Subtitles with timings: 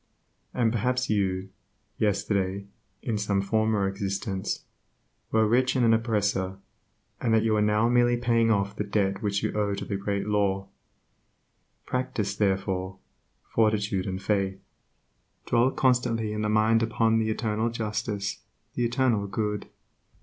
[0.51, 1.49] And perhaps you,
[1.99, 2.65] yesterday
[3.03, 4.63] (in some former existence)
[5.31, 6.57] were rich and an oppressor,
[7.21, 9.97] and that you are now merely paying off the debt which you owe to the
[9.97, 10.69] Great Law.
[11.85, 12.97] Practice, therefore,
[13.43, 14.59] fortitude and faith.
[15.45, 18.39] Dwell constantly in mind upon the Eternal justice,
[18.73, 19.67] the Eternal Good.